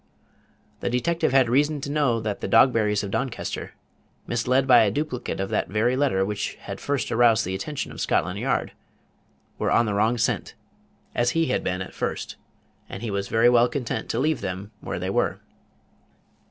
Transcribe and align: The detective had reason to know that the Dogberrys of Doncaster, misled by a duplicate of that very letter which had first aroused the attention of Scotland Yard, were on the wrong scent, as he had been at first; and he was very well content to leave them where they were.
The 0.79 0.89
detective 0.89 1.31
had 1.31 1.47
reason 1.47 1.79
to 1.81 1.91
know 1.91 2.19
that 2.21 2.41
the 2.41 2.47
Dogberrys 2.47 3.03
of 3.03 3.11
Doncaster, 3.11 3.75
misled 4.25 4.65
by 4.65 4.81
a 4.81 4.89
duplicate 4.89 5.39
of 5.39 5.49
that 5.51 5.67
very 5.67 5.95
letter 5.95 6.25
which 6.25 6.55
had 6.55 6.79
first 6.79 7.11
aroused 7.11 7.45
the 7.45 7.53
attention 7.53 7.91
of 7.91 8.01
Scotland 8.01 8.39
Yard, 8.39 8.71
were 9.59 9.69
on 9.69 9.85
the 9.85 9.93
wrong 9.93 10.17
scent, 10.17 10.55
as 11.13 11.29
he 11.37 11.45
had 11.49 11.63
been 11.63 11.83
at 11.83 11.93
first; 11.93 12.35
and 12.89 13.03
he 13.03 13.11
was 13.11 13.27
very 13.27 13.47
well 13.47 13.69
content 13.69 14.09
to 14.09 14.19
leave 14.19 14.41
them 14.41 14.71
where 14.79 14.97
they 14.97 15.11
were. 15.11 15.39